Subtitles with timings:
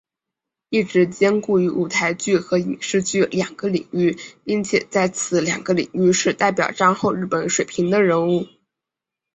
[0.69, 8.47] 一直兼顾于舞台剧和影视剧两个领域并且在此两个领域是代表战后日本水平的人物。